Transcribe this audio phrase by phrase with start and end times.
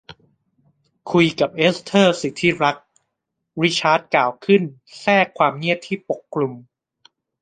[1.11, 2.75] คุยกับเอสเธอร์สิที่รัก
[3.61, 4.61] ริชาร์ดกล่าวขึ้น
[4.99, 6.53] แทรกความเงียบที่ปกคลุม